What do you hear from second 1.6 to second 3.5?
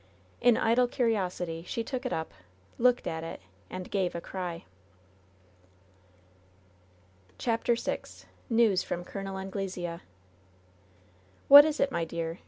she took it up, looked at it,